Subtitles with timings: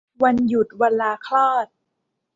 [0.23, 1.67] วันหยุด วันลาคลอด